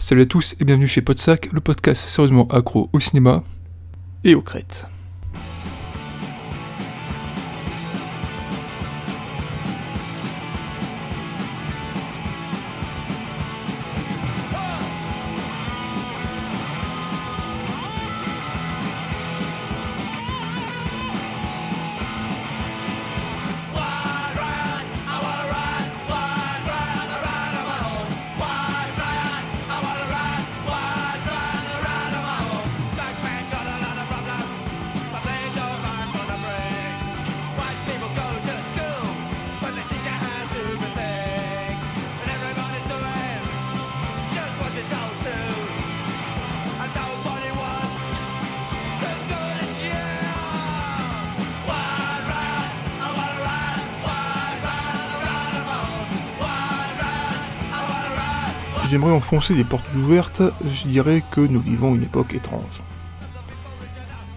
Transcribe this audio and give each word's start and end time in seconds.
Salut 0.00 0.22
à 0.22 0.26
tous 0.26 0.54
et 0.60 0.64
bienvenue 0.64 0.86
chez 0.86 1.02
Podsac, 1.02 1.48
le 1.52 1.60
podcast 1.60 2.08
sérieusement 2.08 2.46
accro 2.48 2.88
au 2.92 3.00
cinéma 3.00 3.42
et 4.22 4.36
aux 4.36 4.42
crêtes. 4.42 4.86
J'aimerais 58.88 59.12
enfoncer 59.12 59.54
des 59.54 59.64
portes 59.64 59.92
ouvertes, 59.94 60.42
je 60.64 60.86
dirais 60.86 61.22
que 61.30 61.40
nous 61.40 61.60
vivons 61.60 61.94
une 61.94 62.02
époque 62.02 62.34
étrange. 62.34 62.82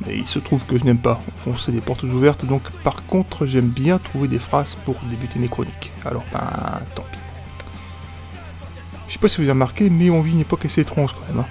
Mais 0.06 0.18
il 0.18 0.28
se 0.28 0.40
trouve 0.40 0.66
que 0.66 0.78
je 0.78 0.84
n'aime 0.84 0.98
pas 0.98 1.22
enfoncer 1.36 1.72
des 1.72 1.82
portes 1.82 2.04
ouvertes, 2.04 2.46
donc 2.46 2.70
par 2.84 3.06
contre 3.06 3.46
j'aime 3.46 3.70
bien 3.70 3.98
trouver 3.98 4.28
des 4.28 4.40
phrases 4.40 4.76
pour 4.84 5.00
débuter 5.10 5.40
mes 5.40 5.48
chroniques. 5.48 5.92
Alors 6.06 6.24
ben 6.34 6.82
tant 6.96 7.06
pis. 7.12 7.20
Je 9.08 9.14
sais 9.14 9.20
pas 9.20 9.28
si 9.28 9.38
vous 9.38 9.44
avez 9.44 9.52
remarqué, 9.52 9.90
mais 9.90 10.10
on 10.10 10.22
vit 10.22 10.34
une 10.34 10.40
époque 10.40 10.66
assez 10.66 10.82
étrange 10.82 11.14
quand 11.14 11.34
même. 11.34 11.44
Hein. 11.44 11.50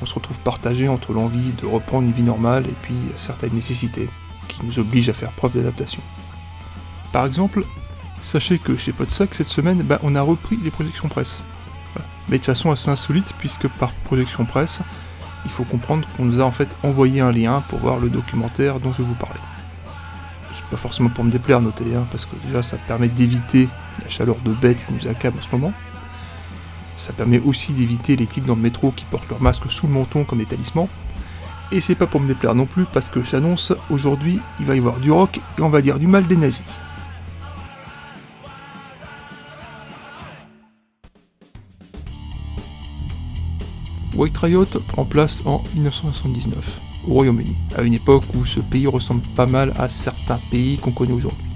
On 0.00 0.06
se 0.06 0.14
retrouve 0.14 0.38
partagé 0.40 0.88
entre 0.88 1.12
l'envie 1.12 1.52
de 1.52 1.66
reprendre 1.66 2.06
une 2.06 2.12
vie 2.12 2.22
normale 2.22 2.66
et 2.66 2.74
puis 2.82 2.96
certaines 3.16 3.54
nécessités 3.54 4.08
qui 4.46 4.64
nous 4.64 4.78
obligent 4.78 5.08
à 5.08 5.14
faire 5.14 5.32
preuve 5.32 5.54
d'adaptation. 5.54 6.02
Par 7.12 7.24
exemple, 7.26 7.64
sachez 8.20 8.58
que 8.58 8.76
chez 8.76 8.92
Podsac 8.92 9.34
cette 9.34 9.48
semaine, 9.48 9.82
ben, 9.82 9.98
on 10.02 10.14
a 10.14 10.22
repris 10.22 10.58
les 10.62 10.70
projections 10.70 11.08
presse 11.08 11.40
mais 12.28 12.38
de 12.38 12.44
façon 12.44 12.70
assez 12.70 12.90
insolite 12.90 13.34
puisque 13.38 13.68
par 13.68 13.92
projection 14.04 14.44
presse, 14.44 14.80
il 15.44 15.50
faut 15.50 15.64
comprendre 15.64 16.06
qu'on 16.16 16.24
nous 16.24 16.40
a 16.40 16.44
en 16.44 16.52
fait 16.52 16.68
envoyé 16.82 17.20
un 17.20 17.32
lien 17.32 17.62
pour 17.68 17.78
voir 17.78 17.98
le 17.98 18.10
documentaire 18.10 18.80
dont 18.80 18.92
je 18.92 19.02
vous 19.02 19.14
parler. 19.14 19.40
C'est 20.52 20.64
pas 20.66 20.76
forcément 20.76 21.10
pour 21.10 21.24
me 21.24 21.30
déplaire, 21.30 21.60
notez, 21.60 21.94
hein, 21.94 22.06
parce 22.10 22.26
que 22.26 22.34
déjà 22.46 22.62
ça 22.62 22.76
permet 22.76 23.08
d'éviter 23.08 23.68
la 24.02 24.08
chaleur 24.08 24.36
de 24.44 24.52
bête 24.52 24.84
qui 24.84 24.92
nous 24.92 25.08
accable 25.08 25.38
en 25.38 25.42
ce 25.42 25.48
moment. 25.52 25.72
Ça 26.96 27.12
permet 27.12 27.38
aussi 27.38 27.72
d'éviter 27.72 28.16
les 28.16 28.26
types 28.26 28.44
dans 28.44 28.56
le 28.56 28.62
métro 28.62 28.90
qui 28.90 29.04
portent 29.04 29.28
leur 29.28 29.40
masque 29.40 29.70
sous 29.70 29.86
le 29.86 29.92
menton 29.92 30.24
comme 30.24 30.38
des 30.38 30.46
talismans. 30.46 30.88
Et 31.70 31.80
c'est 31.80 31.94
pas 31.94 32.06
pour 32.06 32.20
me 32.20 32.26
déplaire 32.26 32.54
non 32.54 32.66
plus 32.66 32.86
parce 32.86 33.10
que 33.10 33.22
j'annonce 33.22 33.72
aujourd'hui 33.90 34.40
il 34.58 34.66
va 34.66 34.74
y 34.74 34.78
avoir 34.78 34.98
du 34.98 35.12
rock 35.12 35.38
et 35.58 35.62
on 35.62 35.68
va 35.68 35.82
dire 35.82 35.98
du 35.98 36.06
mal 36.08 36.26
des 36.26 36.36
nazis. 36.36 36.62
White 44.18 44.36
Riot 44.38 44.66
prend 44.88 45.04
place 45.04 45.42
en 45.44 45.62
1979, 45.76 46.80
au 47.06 47.12
Royaume-Uni, 47.12 47.54
à 47.76 47.82
une 47.82 47.94
époque 47.94 48.24
où 48.34 48.44
ce 48.44 48.58
pays 48.58 48.88
ressemble 48.88 49.22
pas 49.36 49.46
mal 49.46 49.72
à 49.78 49.88
certains 49.88 50.40
pays 50.50 50.76
qu'on 50.76 50.90
connaît 50.90 51.12
aujourd'hui. 51.12 51.46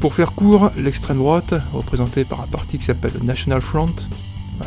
Pour 0.00 0.14
faire 0.14 0.32
court, 0.32 0.70
l'extrême 0.78 1.18
droite, 1.18 1.52
représentée 1.74 2.24
par 2.24 2.40
un 2.40 2.46
parti 2.46 2.78
qui 2.78 2.86
s'appelle 2.86 3.12
le 3.20 3.26
National 3.26 3.60
Front, 3.60 3.92
bah 4.58 4.64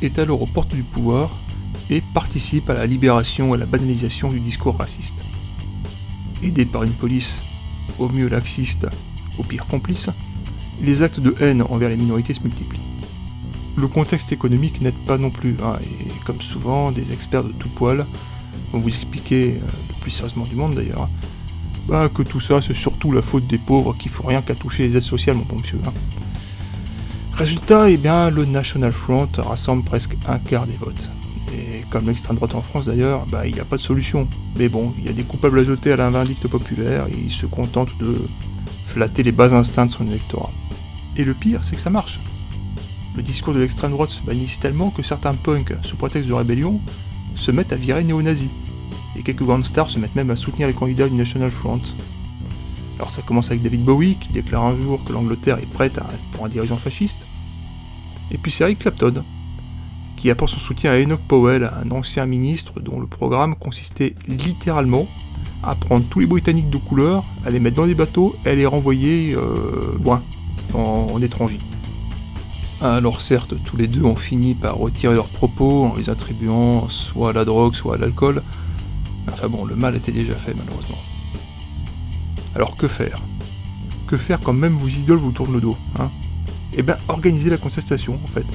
est 0.00 0.18
alors 0.18 0.40
aux 0.40 0.46
portes 0.46 0.74
du 0.74 0.84
pouvoir 0.84 1.36
et 1.90 2.00
participe 2.14 2.70
à 2.70 2.74
la 2.74 2.86
libération 2.86 3.50
et 3.50 3.58
à 3.58 3.60
la 3.60 3.66
banalisation 3.66 4.30
du 4.30 4.40
discours 4.40 4.78
raciste. 4.78 5.22
Aidé 6.42 6.64
par 6.64 6.84
une 6.84 6.92
police 6.92 7.42
au 7.98 8.08
mieux 8.08 8.30
laxiste, 8.30 8.86
au 9.38 9.42
pire 9.42 9.66
complice, 9.66 10.08
les 10.80 11.02
actes 11.02 11.20
de 11.20 11.34
haine 11.40 11.60
envers 11.60 11.90
les 11.90 11.98
minorités 11.98 12.32
se 12.32 12.40
multiplient 12.40 12.97
le 13.78 13.88
contexte 13.88 14.32
économique 14.32 14.80
n'aide 14.80 14.98
pas 15.06 15.18
non 15.18 15.30
plus, 15.30 15.56
hein, 15.64 15.76
et 15.82 16.24
comme 16.24 16.40
souvent, 16.40 16.92
des 16.92 17.12
experts 17.12 17.44
de 17.44 17.52
tout 17.52 17.68
poil 17.68 18.04
vont 18.72 18.80
vous 18.80 18.88
expliquer, 18.88 19.52
euh, 19.52 19.66
le 19.88 19.94
plus 20.00 20.10
sérieusement 20.10 20.44
du 20.44 20.56
monde 20.56 20.74
d'ailleurs, 20.74 21.08
bah, 21.88 22.08
que 22.08 22.22
tout 22.22 22.40
ça 22.40 22.60
c'est 22.60 22.74
surtout 22.74 23.12
la 23.12 23.22
faute 23.22 23.46
des 23.46 23.58
pauvres 23.58 23.96
qui 23.98 24.08
font 24.08 24.26
rien 24.26 24.42
qu'à 24.42 24.54
toucher 24.54 24.88
les 24.88 24.96
aides 24.96 25.02
sociales, 25.02 25.36
mon 25.36 25.44
bon 25.44 25.56
monsieur. 25.56 25.78
Hein. 25.86 25.92
Résultat, 27.32 27.88
eh 27.88 27.96
bien, 27.96 28.30
le 28.30 28.44
National 28.44 28.92
Front 28.92 29.28
rassemble 29.38 29.84
presque 29.84 30.16
un 30.26 30.38
quart 30.38 30.66
des 30.66 30.76
votes. 30.76 31.08
Et 31.54 31.84
comme 31.88 32.06
l'extrême 32.06 32.36
droite 32.36 32.54
en 32.54 32.62
France 32.62 32.86
d'ailleurs, 32.86 33.26
bah, 33.26 33.46
il 33.46 33.54
n'y 33.54 33.60
a 33.60 33.64
pas 33.64 33.76
de 33.76 33.80
solution. 33.80 34.26
Mais 34.56 34.68
bon, 34.68 34.92
il 34.98 35.06
y 35.06 35.08
a 35.08 35.12
des 35.12 35.22
coupables 35.22 35.58
à 35.60 35.62
jeter 35.62 35.92
à 35.92 35.96
la 35.96 36.10
vindicte 36.10 36.48
populaire 36.48 37.06
et 37.06 37.16
il 37.26 37.30
se 37.30 37.46
contente 37.46 37.96
de 37.98 38.16
flatter 38.86 39.22
les 39.22 39.32
bas 39.32 39.54
instincts 39.54 39.86
de 39.86 39.90
son 39.90 40.08
électorat. 40.08 40.50
Et 41.16 41.24
le 41.24 41.32
pire, 41.32 41.60
c'est 41.62 41.76
que 41.76 41.80
ça 41.80 41.90
marche. 41.90 42.20
Le 43.18 43.24
discours 43.24 43.52
de 43.52 43.58
l'extrême 43.58 43.90
droite 43.90 44.10
se 44.10 44.22
bannisse 44.22 44.60
tellement 44.60 44.90
que 44.90 45.02
certains 45.02 45.34
punks, 45.34 45.74
sous 45.82 45.96
prétexte 45.96 46.28
de 46.28 46.34
rébellion, 46.34 46.80
se 47.34 47.50
mettent 47.50 47.72
à 47.72 47.76
virer 47.76 48.04
néo-nazis. 48.04 48.48
Et 49.16 49.24
quelques 49.24 49.42
grandes 49.42 49.64
stars 49.64 49.90
se 49.90 49.98
mettent 49.98 50.14
même 50.14 50.30
à 50.30 50.36
soutenir 50.36 50.68
les 50.68 50.72
candidats 50.72 51.08
du 51.08 51.16
National 51.16 51.50
Front. 51.50 51.80
Alors 52.96 53.10
ça 53.10 53.20
commence 53.22 53.50
avec 53.50 53.60
David 53.60 53.84
Bowie 53.84 54.14
qui 54.20 54.28
déclare 54.28 54.62
un 54.66 54.76
jour 54.76 55.02
que 55.02 55.12
l'Angleterre 55.12 55.58
est 55.58 55.66
prête 55.66 55.98
pour 56.30 56.44
un 56.44 56.48
dirigeant 56.48 56.76
fasciste. 56.76 57.26
Et 58.30 58.38
puis 58.38 58.52
c'est 58.52 58.62
Eric 58.62 58.78
Clapton, 58.78 59.24
qui 60.16 60.30
apporte 60.30 60.52
son 60.52 60.60
soutien 60.60 60.92
à 60.92 61.02
Enoch 61.02 61.20
Powell, 61.26 61.64
un 61.64 61.90
ancien 61.90 62.24
ministre 62.24 62.78
dont 62.78 63.00
le 63.00 63.08
programme 63.08 63.56
consistait 63.56 64.14
littéralement 64.28 65.08
à 65.64 65.74
prendre 65.74 66.04
tous 66.08 66.20
les 66.20 66.26
Britanniques 66.26 66.70
de 66.70 66.78
couleur, 66.78 67.24
à 67.44 67.50
les 67.50 67.58
mettre 67.58 67.78
dans 67.78 67.86
des 67.86 67.96
bateaux 67.96 68.36
et 68.46 68.50
à 68.50 68.54
les 68.54 68.66
renvoyer 68.66 69.34
euh, 69.34 69.98
loin, 70.04 70.22
en 70.72 71.20
étranger. 71.20 71.58
Alors 72.80 73.20
certes, 73.20 73.54
tous 73.64 73.76
les 73.76 73.88
deux 73.88 74.04
ont 74.04 74.14
fini 74.14 74.54
par 74.54 74.76
retirer 74.76 75.14
leurs 75.14 75.28
propos 75.28 75.86
en 75.86 75.96
les 75.96 76.10
attribuant 76.10 76.88
soit 76.88 77.30
à 77.30 77.32
la 77.32 77.44
drogue, 77.44 77.74
soit 77.74 77.96
à 77.96 77.98
l'alcool. 77.98 78.42
Enfin 79.26 79.48
bon, 79.48 79.64
le 79.64 79.74
mal 79.74 79.96
était 79.96 80.12
déjà 80.12 80.34
fait 80.34 80.54
malheureusement. 80.54 80.98
Alors 82.54 82.76
que 82.76 82.86
faire? 82.86 83.20
Que 84.06 84.16
faire 84.16 84.40
quand 84.40 84.52
même 84.52 84.74
vos 84.74 84.86
idoles 84.86 85.18
vous 85.18 85.32
tournent 85.32 85.54
le 85.54 85.60
dos 85.60 85.76
hein? 85.98 86.08
Eh 86.72 86.82
bien, 86.82 86.96
organiser 87.08 87.50
la 87.50 87.56
contestation 87.56 88.18
en 88.22 88.28
fait. 88.28 88.46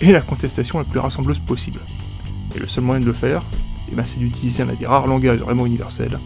Et 0.00 0.12
la 0.12 0.22
contestation 0.22 0.78
la 0.78 0.84
plus 0.84 1.00
rassembleuse 1.00 1.40
possible. 1.40 1.80
Et 2.56 2.60
le 2.60 2.68
seul 2.68 2.84
moyen 2.84 3.00
de 3.00 3.06
le 3.06 3.12
faire, 3.12 3.42
eh 3.92 3.94
ben, 3.94 4.04
c'est 4.06 4.18
d'utiliser 4.18 4.62
un 4.62 4.66
des 4.66 4.86
rares 4.86 5.06
langages 5.06 5.40
vraiment 5.40 5.66
universels, 5.66 6.18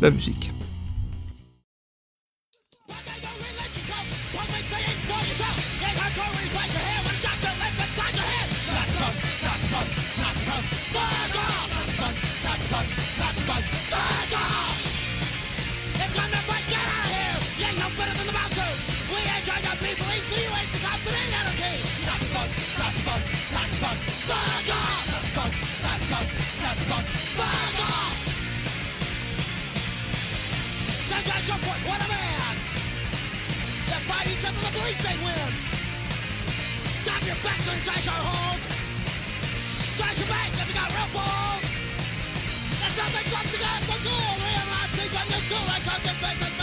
la 0.00 0.10
musique. 0.10 0.50
precinct 34.86 35.18
wins. 35.26 35.60
Stop 37.02 37.22
your 37.26 37.34
backs 37.42 37.66
and 37.66 37.82
trash 37.82 38.06
our 38.06 38.22
holes. 38.22 38.62
Trash 39.98 40.18
your 40.22 40.30
bank 40.30 40.54
if 40.62 40.68
you 40.70 40.74
got 40.78 40.88
real 40.94 41.10
balls. 41.10 41.66
There's 42.78 42.94
nothing 42.94 43.26
left 43.34 43.50
to 43.50 43.58
get 43.66 43.80
the 43.90 43.98
goal. 44.06 44.32
Realize 44.46 44.92
these 44.94 45.14
are 45.18 45.26
new 45.26 45.42
school 45.42 45.66
and 45.74 45.82
conscious 45.82 46.18
business. 46.22 46.55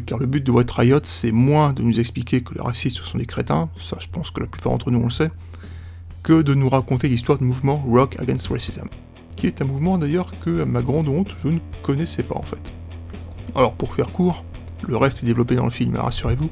Car 0.00 0.18
le 0.18 0.26
but 0.26 0.44
de 0.44 0.50
White 0.50 0.70
Riot, 0.70 1.00
c'est 1.02 1.32
moins 1.32 1.72
de 1.72 1.82
nous 1.82 2.00
expliquer 2.00 2.40
que 2.40 2.54
les 2.54 2.60
racistes 2.60 2.98
sont 2.98 3.18
des 3.18 3.26
crétins, 3.26 3.68
ça 3.78 3.96
je 4.00 4.06
pense 4.08 4.30
que 4.30 4.40
la 4.40 4.46
plupart 4.46 4.72
d'entre 4.72 4.90
nous 4.90 5.00
on 5.00 5.04
le 5.04 5.10
sait, 5.10 5.30
que 6.22 6.42
de 6.42 6.54
nous 6.54 6.68
raconter 6.68 7.08
l'histoire 7.08 7.38
du 7.38 7.44
mouvement 7.44 7.76
Rock 7.86 8.16
Against 8.18 8.48
Racism, 8.48 8.86
qui 9.36 9.46
est 9.46 9.60
un 9.60 9.64
mouvement 9.64 9.98
d'ailleurs 9.98 10.32
que, 10.40 10.62
à 10.62 10.64
ma 10.64 10.82
grande 10.82 11.08
honte, 11.08 11.36
je 11.44 11.48
ne 11.48 11.58
connaissais 11.82 12.22
pas 12.22 12.36
en 12.36 12.42
fait. 12.42 12.72
Alors 13.54 13.74
pour 13.74 13.94
faire 13.94 14.08
court, 14.08 14.44
le 14.86 14.96
reste 14.96 15.22
est 15.22 15.26
développé 15.26 15.56
dans 15.56 15.64
le 15.64 15.70
film, 15.70 15.96
rassurez-vous, 15.96 16.50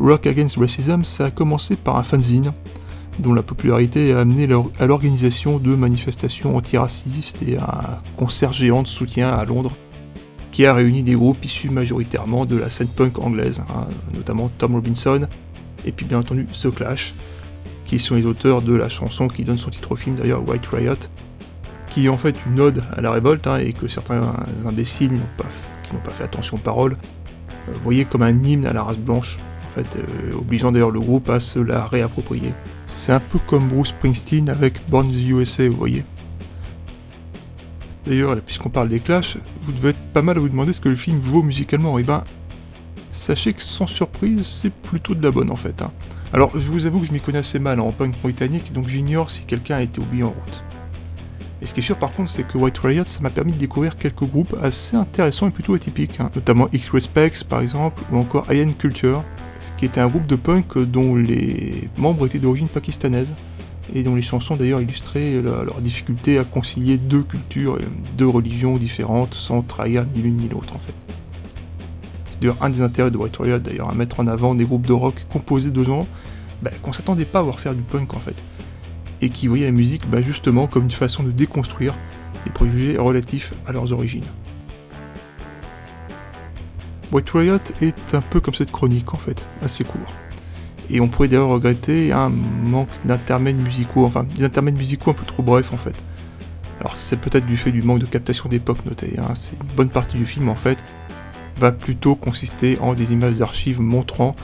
Rock 0.00 0.26
Against 0.26 0.56
Racism, 0.56 1.04
ça 1.04 1.26
a 1.26 1.30
commencé 1.30 1.76
par 1.76 1.96
un 1.96 2.02
fanzine 2.02 2.52
dont 3.18 3.34
la 3.34 3.42
popularité 3.42 4.12
a 4.12 4.20
amené 4.20 4.48
à 4.78 4.86
l'organisation 4.86 5.58
de 5.58 5.74
manifestations 5.74 6.56
antiracistes 6.56 7.42
et 7.42 7.58
un 7.58 8.00
concert 8.16 8.52
géant 8.52 8.82
de 8.82 8.88
soutien 8.88 9.28
à 9.28 9.44
Londres 9.44 9.72
qui 10.58 10.66
a 10.66 10.74
réuni 10.74 11.04
des 11.04 11.14
groupes 11.14 11.44
issus 11.44 11.70
majoritairement 11.70 12.44
de 12.44 12.56
la 12.56 12.68
scène 12.68 12.88
punk 12.88 13.20
anglaise, 13.20 13.62
hein, 13.68 13.86
notamment 14.12 14.50
Tom 14.58 14.74
Robinson, 14.74 15.28
et 15.84 15.92
puis 15.92 16.04
bien 16.04 16.18
entendu 16.18 16.46
The 16.46 16.74
Clash, 16.74 17.14
qui 17.84 18.00
sont 18.00 18.16
les 18.16 18.26
auteurs 18.26 18.60
de 18.60 18.74
la 18.74 18.88
chanson 18.88 19.28
qui 19.28 19.44
donne 19.44 19.56
son 19.56 19.70
titre 19.70 19.92
au 19.92 19.94
film 19.94 20.16
d'ailleurs, 20.16 20.42
White 20.48 20.66
Riot, 20.66 20.96
qui 21.90 22.06
est 22.06 22.08
en 22.08 22.18
fait 22.18 22.34
une 22.48 22.58
ode 22.58 22.82
à 22.96 23.00
la 23.00 23.12
révolte, 23.12 23.46
hein, 23.46 23.58
et 23.58 23.72
que 23.72 23.86
certains 23.86 24.34
imbéciles 24.66 25.20
pas, 25.36 25.44
qui 25.84 25.94
n'ont 25.94 26.00
pas 26.00 26.10
fait 26.10 26.24
attention 26.24 26.56
aux 26.56 26.60
paroles, 26.60 26.96
euh, 27.68 27.72
voyaient 27.84 28.04
comme 28.04 28.22
un 28.22 28.42
hymne 28.42 28.66
à 28.66 28.72
la 28.72 28.82
race 28.82 28.98
blanche, 28.98 29.38
en 29.64 29.80
fait, 29.80 29.96
euh, 29.96 30.34
obligeant 30.34 30.72
d'ailleurs 30.72 30.90
le 30.90 30.98
groupe 30.98 31.30
à 31.30 31.38
se 31.38 31.60
la 31.60 31.86
réapproprier. 31.86 32.52
C'est 32.84 33.12
un 33.12 33.20
peu 33.20 33.38
comme 33.46 33.68
Bruce 33.68 33.90
Springsteen 33.90 34.48
avec 34.48 34.80
Born 34.90 35.08
the 35.08 35.28
USA, 35.28 35.68
vous 35.68 35.76
voyez. 35.76 36.04
D'ailleurs, 38.08 38.40
puisqu'on 38.40 38.70
parle 38.70 38.88
des 38.88 39.00
Clash, 39.00 39.36
vous 39.60 39.70
devez 39.70 39.90
être 39.90 40.00
pas 40.14 40.22
mal 40.22 40.38
à 40.38 40.40
vous 40.40 40.48
demander 40.48 40.72
ce 40.72 40.80
que 40.80 40.88
le 40.88 40.96
film 40.96 41.18
vaut 41.18 41.42
musicalement. 41.42 41.98
Et 41.98 42.00
eh 42.00 42.04
ben, 42.04 42.24
sachez 43.12 43.52
que 43.52 43.60
sans 43.60 43.86
surprise, 43.86 44.46
c'est 44.46 44.72
plutôt 44.72 45.14
de 45.14 45.22
la 45.22 45.30
bonne 45.30 45.50
en 45.50 45.56
fait. 45.56 45.82
Hein. 45.82 45.92
Alors, 46.32 46.58
je 46.58 46.70
vous 46.70 46.86
avoue 46.86 47.00
que 47.00 47.06
je 47.06 47.12
m'y 47.12 47.20
connais 47.20 47.40
assez 47.40 47.58
mal 47.58 47.80
en 47.80 47.92
punk 47.92 48.18
britannique, 48.22 48.72
donc 48.72 48.88
j'ignore 48.88 49.30
si 49.30 49.44
quelqu'un 49.44 49.76
a 49.76 49.82
été 49.82 50.00
oublié 50.00 50.22
en 50.22 50.30
route. 50.30 50.64
Et 51.60 51.66
ce 51.66 51.74
qui 51.74 51.80
est 51.80 51.82
sûr 51.82 51.98
par 51.98 52.14
contre, 52.14 52.30
c'est 52.30 52.44
que 52.44 52.56
White 52.56 52.78
Riot, 52.78 53.04
ça 53.04 53.20
m'a 53.20 53.28
permis 53.28 53.52
de 53.52 53.58
découvrir 53.58 53.98
quelques 53.98 54.24
groupes 54.24 54.56
assez 54.62 54.96
intéressants 54.96 55.48
et 55.48 55.50
plutôt 55.50 55.74
atypiques, 55.74 56.18
hein. 56.18 56.30
notamment 56.34 56.68
X-Respects 56.72 57.44
par 57.46 57.60
exemple, 57.60 58.02
ou 58.10 58.16
encore 58.16 58.50
Iron 58.50 58.72
Culture, 58.72 59.22
qui 59.76 59.84
était 59.84 60.00
un 60.00 60.08
groupe 60.08 60.26
de 60.26 60.36
punk 60.36 60.78
dont 60.78 61.14
les 61.14 61.90
membres 61.98 62.24
étaient 62.24 62.38
d'origine 62.38 62.68
pakistanaise, 62.68 63.34
et 63.94 64.02
dont 64.02 64.14
les 64.14 64.22
chansons 64.22 64.56
d'ailleurs 64.56 64.80
illustraient 64.80 65.40
leur 65.42 65.80
difficulté 65.80 66.38
à 66.38 66.44
concilier 66.44 66.98
deux 66.98 67.22
cultures 67.22 67.78
et 67.80 67.84
deux 68.16 68.28
religions 68.28 68.76
différentes 68.76 69.34
sans 69.34 69.62
trahir 69.62 70.06
ni 70.14 70.22
l'une 70.22 70.36
ni 70.36 70.48
l'autre 70.48 70.76
en 70.76 70.78
fait. 70.78 70.94
C'est 72.30 72.40
d'ailleurs 72.40 72.62
un 72.62 72.70
des 72.70 72.82
intérêts 72.82 73.10
de 73.10 73.16
White 73.16 73.36
Riot 73.36 73.58
d'ailleurs 73.58 73.90
à 73.90 73.94
mettre 73.94 74.20
en 74.20 74.26
avant 74.26 74.54
des 74.54 74.64
groupes 74.64 74.86
de 74.86 74.92
rock 74.92 75.26
composés 75.30 75.70
de 75.70 75.82
gens 75.82 76.06
bah, 76.62 76.70
qu'on 76.82 76.92
s'attendait 76.92 77.24
pas 77.24 77.40
à 77.40 77.42
voir 77.42 77.60
faire 77.60 77.74
du 77.74 77.82
punk 77.82 78.14
en 78.14 78.20
fait, 78.20 78.36
et 79.20 79.30
qui 79.30 79.46
voyaient 79.46 79.66
la 79.66 79.72
musique 79.72 80.08
bah, 80.10 80.22
justement 80.22 80.66
comme 80.66 80.84
une 80.84 80.90
façon 80.90 81.22
de 81.22 81.30
déconstruire 81.30 81.94
les 82.44 82.52
préjugés 82.52 82.98
relatifs 82.98 83.52
à 83.66 83.72
leurs 83.72 83.92
origines. 83.92 84.24
White 87.10 87.30
Riot 87.30 87.58
est 87.80 88.14
un 88.14 88.20
peu 88.20 88.40
comme 88.40 88.54
cette 88.54 88.70
chronique 88.70 89.14
en 89.14 89.18
fait, 89.18 89.46
assez 89.62 89.84
court. 89.84 90.12
Et 90.90 91.00
on 91.00 91.08
pourrait 91.08 91.28
d'ailleurs 91.28 91.48
regretter 91.48 92.12
un 92.12 92.30
manque 92.30 92.88
d'intermèdes 93.04 93.58
musicaux, 93.58 94.06
enfin 94.06 94.24
des 94.24 94.44
intermèdes 94.44 94.76
musicaux 94.76 95.10
un 95.10 95.14
peu 95.14 95.24
trop 95.24 95.42
brefs 95.42 95.72
en 95.72 95.76
fait. 95.76 95.94
Alors 96.80 96.96
c'est 96.96 97.18
peut-être 97.18 97.46
du 97.46 97.56
fait 97.56 97.72
du 97.72 97.82
manque 97.82 97.98
de 97.98 98.06
captation 98.06 98.48
d'époque 98.48 98.84
noté, 98.86 99.18
hein. 99.18 99.34
c'est 99.34 99.60
une 99.60 99.68
bonne 99.76 99.90
partie 99.90 100.16
du 100.16 100.24
film 100.24 100.48
en 100.48 100.54
fait, 100.54 100.78
va 101.58 101.72
plutôt 101.72 102.14
consister 102.14 102.78
en 102.80 102.94
des 102.94 103.12
images 103.12 103.34
d'archives 103.34 103.80
montrant 103.80 104.36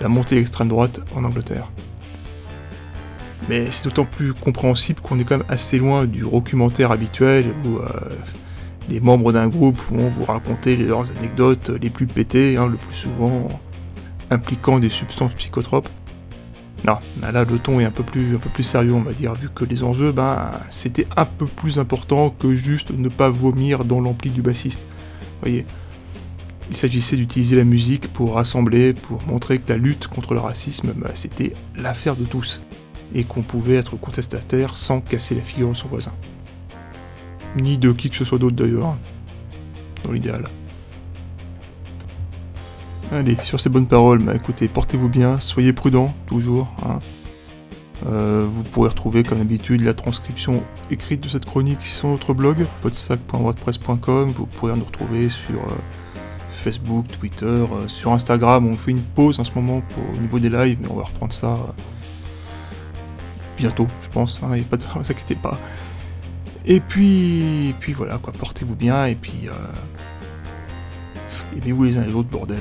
la 0.00 0.08
montée 0.08 0.38
extrême 0.38 0.68
droite 0.68 1.00
en 1.14 1.24
Angleterre. 1.24 1.70
Mais 3.48 3.70
c'est 3.70 3.84
d'autant 3.84 4.06
plus 4.06 4.32
compréhensible 4.32 5.00
qu'on 5.00 5.18
est 5.18 5.24
quand 5.24 5.38
même 5.38 5.46
assez 5.48 5.78
loin 5.78 6.06
du 6.06 6.20
documentaire 6.20 6.90
habituel 6.90 7.44
où 7.64 7.76
euh, 7.76 7.88
des 8.88 9.00
membres 9.00 9.32
d'un 9.32 9.48
groupe 9.48 9.80
vont 9.90 10.08
vous 10.08 10.24
raconter 10.24 10.76
leurs 10.76 11.10
anecdotes 11.18 11.70
les 11.80 11.90
plus 11.90 12.06
pétées, 12.06 12.56
hein, 12.56 12.66
le 12.66 12.76
plus 12.76 12.94
souvent 12.94 13.48
impliquant 14.34 14.78
des 14.78 14.88
substances 14.88 15.32
psychotropes. 15.34 15.88
Non, 16.86 16.98
là 17.22 17.44
le 17.44 17.58
ton 17.58 17.80
est 17.80 17.84
un 17.84 17.90
peu 17.90 18.02
plus, 18.02 18.36
un 18.36 18.38
peu 18.38 18.50
plus 18.50 18.64
sérieux 18.64 18.92
on 18.92 19.00
va 19.00 19.14
dire, 19.14 19.32
vu 19.34 19.48
que 19.48 19.64
les 19.64 19.82
enjeux, 19.82 20.12
ben, 20.12 20.50
c'était 20.68 21.06
un 21.16 21.24
peu 21.24 21.46
plus 21.46 21.78
important 21.78 22.28
que 22.28 22.54
juste 22.54 22.90
ne 22.90 23.08
pas 23.08 23.30
vomir 23.30 23.86
dans 23.86 24.00
l'ampli 24.00 24.30
du 24.30 24.42
bassiste. 24.42 24.86
Voyez, 25.40 25.64
il 26.70 26.76
s'agissait 26.76 27.16
d'utiliser 27.16 27.56
la 27.56 27.64
musique 27.64 28.12
pour 28.12 28.34
rassembler, 28.34 28.92
pour 28.92 29.22
montrer 29.26 29.58
que 29.58 29.72
la 29.72 29.78
lutte 29.78 30.08
contre 30.08 30.34
le 30.34 30.40
racisme, 30.40 30.92
ben, 30.94 31.10
c'était 31.14 31.54
l'affaire 31.76 32.16
de 32.16 32.24
tous, 32.24 32.60
et 33.14 33.24
qu'on 33.24 33.42
pouvait 33.42 33.76
être 33.76 33.96
contestataire 33.96 34.76
sans 34.76 35.00
casser 35.00 35.34
la 35.34 35.42
figure 35.42 35.70
de 35.70 35.74
son 35.74 35.88
voisin. 35.88 36.12
Ni 37.56 37.78
de 37.78 37.92
qui 37.92 38.10
que 38.10 38.16
ce 38.16 38.24
soit 38.24 38.38
d'autre 38.38 38.56
d'ailleurs, 38.56 38.96
dans 40.02 40.12
l'idéal. 40.12 40.44
Allez, 43.14 43.36
sur 43.44 43.60
ces 43.60 43.68
bonnes 43.68 43.86
paroles, 43.86 44.18
bah 44.18 44.34
écoutez, 44.34 44.66
portez-vous 44.66 45.08
bien, 45.08 45.38
soyez 45.38 45.72
prudents, 45.72 46.12
toujours. 46.26 46.68
Hein. 46.84 46.98
Euh, 48.06 48.44
vous 48.50 48.64
pourrez 48.64 48.88
retrouver 48.88 49.22
comme 49.22 49.38
d'habitude 49.38 49.82
la 49.82 49.94
transcription 49.94 50.64
écrite 50.90 51.20
de 51.20 51.28
cette 51.28 51.44
chronique 51.44 51.80
sur 51.82 52.08
notre 52.08 52.34
blog, 52.34 52.66
podsac.wordpress.com. 52.82 54.32
Vous 54.32 54.46
pourrez 54.46 54.74
nous 54.74 54.84
retrouver 54.84 55.28
sur 55.28 55.60
euh, 55.60 55.76
Facebook, 56.50 57.06
Twitter, 57.06 57.46
euh, 57.46 57.86
sur 57.86 58.10
Instagram. 58.10 58.66
On 58.66 58.74
fait 58.74 58.90
une 58.90 59.02
pause 59.02 59.38
en 59.38 59.44
ce 59.44 59.52
moment 59.54 59.80
au 60.12 60.20
niveau 60.20 60.40
des 60.40 60.50
lives, 60.50 60.78
mais 60.80 60.88
on 60.90 60.96
va 60.96 61.04
reprendre 61.04 61.32
ça 61.32 61.56
bientôt, 63.56 63.86
je 64.02 64.08
pense. 64.08 64.40
Hein, 64.42 64.56
de, 64.56 64.64
vous 64.96 65.00
inquiétez 65.00 65.36
pas. 65.36 65.56
Et 66.66 66.80
puis, 66.80 67.76
puis 67.78 67.92
voilà, 67.92 68.18
quoi, 68.18 68.32
portez-vous 68.32 68.74
bien 68.74 69.06
et 69.06 69.14
puis 69.14 69.46
aimez-vous 71.56 71.84
les 71.84 71.96
uns 71.96 72.06
les 72.06 72.12
autres, 72.12 72.28
bordel. 72.28 72.58